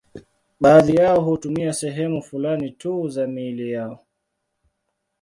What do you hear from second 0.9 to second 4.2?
yao hutumia sehemu fulani tu za miili yao.